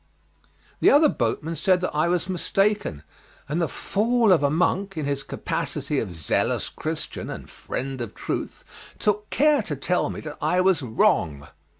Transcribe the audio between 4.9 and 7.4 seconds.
in his capacity of zealous Christian